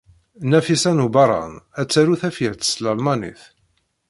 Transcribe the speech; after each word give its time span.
Nafisa 0.49 0.91
n 0.97 1.03
Ubeṛṛan 1.05 1.53
ad 1.79 1.87
taru 1.89 2.15
tafyirt 2.21 2.61
s 2.69 2.71
tlalmanit. 2.71 3.41